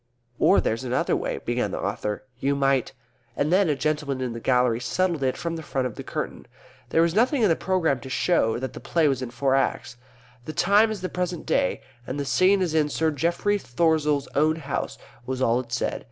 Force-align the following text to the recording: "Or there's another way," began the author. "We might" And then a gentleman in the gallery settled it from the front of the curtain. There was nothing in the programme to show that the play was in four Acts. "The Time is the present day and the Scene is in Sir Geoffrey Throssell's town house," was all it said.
"Or 0.39 0.59
there's 0.59 0.83
another 0.83 1.15
way," 1.15 1.37
began 1.45 1.69
the 1.69 1.79
author. 1.79 2.23
"We 2.41 2.53
might" 2.53 2.93
And 3.37 3.53
then 3.53 3.69
a 3.69 3.75
gentleman 3.75 4.19
in 4.19 4.33
the 4.33 4.39
gallery 4.39 4.79
settled 4.79 5.21
it 5.21 5.37
from 5.37 5.57
the 5.57 5.61
front 5.61 5.85
of 5.85 5.93
the 5.93 6.01
curtain. 6.01 6.47
There 6.89 7.03
was 7.03 7.13
nothing 7.13 7.43
in 7.43 7.49
the 7.49 7.55
programme 7.55 7.99
to 7.99 8.09
show 8.09 8.57
that 8.57 8.73
the 8.73 8.79
play 8.79 9.07
was 9.07 9.21
in 9.21 9.29
four 9.29 9.53
Acts. 9.53 9.97
"The 10.45 10.53
Time 10.53 10.89
is 10.89 11.01
the 11.01 11.09
present 11.09 11.45
day 11.45 11.81
and 12.07 12.19
the 12.19 12.25
Scene 12.25 12.63
is 12.63 12.73
in 12.73 12.89
Sir 12.89 13.11
Geoffrey 13.11 13.59
Throssell's 13.59 14.27
town 14.33 14.55
house," 14.55 14.97
was 15.27 15.39
all 15.39 15.59
it 15.59 15.71
said. 15.71 15.99